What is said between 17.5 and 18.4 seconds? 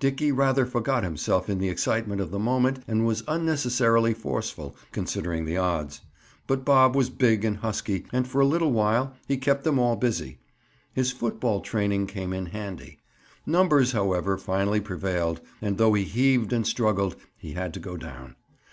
had to go down.